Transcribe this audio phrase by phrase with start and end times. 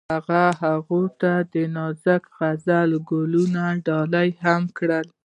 [0.13, 5.05] هغه هغې ته د نازک غزل ګلان ډالۍ هم کړل.